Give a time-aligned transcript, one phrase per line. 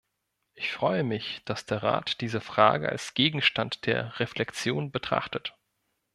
[0.55, 5.55] Ich freue mich, dass der Rat diese Frage als Gegenstand der Reflexion betrachtet.